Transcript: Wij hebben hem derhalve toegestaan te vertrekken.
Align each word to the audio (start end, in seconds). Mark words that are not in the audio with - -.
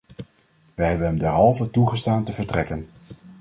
Wij 0.75 0.89
hebben 0.89 1.07
hem 1.07 1.17
derhalve 1.17 1.69
toegestaan 1.69 2.23
te 2.23 2.31
vertrekken. 2.31 2.89